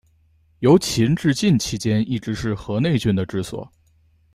[0.61, 3.71] 由秦至晋期间一直是河内郡的治所。